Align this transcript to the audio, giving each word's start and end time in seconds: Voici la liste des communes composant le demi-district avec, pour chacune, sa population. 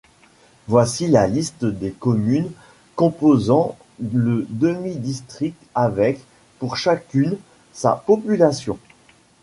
Voici 0.67 1.07
la 1.07 1.27
liste 1.27 1.63
des 1.63 1.91
communes 1.91 2.49
composant 2.95 3.77
le 3.99 4.47
demi-district 4.49 5.53
avec, 5.75 6.19
pour 6.57 6.75
chacune, 6.75 7.37
sa 7.71 8.01
population. 8.07 8.79